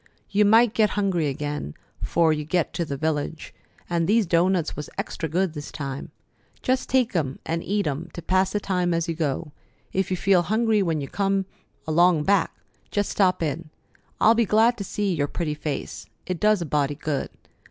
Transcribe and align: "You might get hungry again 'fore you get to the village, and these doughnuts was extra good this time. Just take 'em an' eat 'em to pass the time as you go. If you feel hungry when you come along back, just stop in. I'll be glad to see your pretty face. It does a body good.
"You 0.31 0.45
might 0.45 0.73
get 0.73 0.89
hungry 0.97 1.27
again 1.27 1.75
'fore 2.01 2.33
you 2.33 2.43
get 2.43 2.73
to 2.73 2.85
the 2.85 2.97
village, 2.97 3.53
and 3.87 4.07
these 4.07 4.25
doughnuts 4.25 4.75
was 4.75 4.89
extra 4.97 5.29
good 5.29 5.53
this 5.53 5.71
time. 5.71 6.09
Just 6.63 6.89
take 6.89 7.15
'em 7.15 7.37
an' 7.45 7.61
eat 7.61 7.85
'em 7.85 8.09
to 8.13 8.23
pass 8.23 8.51
the 8.51 8.59
time 8.59 8.95
as 8.95 9.07
you 9.07 9.13
go. 9.13 9.51
If 9.93 10.09
you 10.09 10.17
feel 10.17 10.41
hungry 10.41 10.81
when 10.81 11.01
you 11.01 11.07
come 11.07 11.45
along 11.85 12.23
back, 12.23 12.51
just 12.89 13.11
stop 13.11 13.43
in. 13.43 13.69
I'll 14.19 14.33
be 14.33 14.45
glad 14.45 14.75
to 14.79 14.83
see 14.83 15.13
your 15.13 15.27
pretty 15.27 15.53
face. 15.53 16.07
It 16.25 16.39
does 16.39 16.63
a 16.63 16.65
body 16.65 16.95
good. 16.95 17.29